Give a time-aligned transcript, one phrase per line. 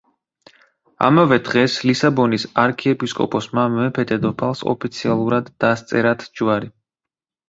[1.07, 6.71] ამავე დღეს ლისაბონის არქიეპისკოპოსმა მეფე-დედოფალს ოფიციალურად დასწერათ ჯვარი.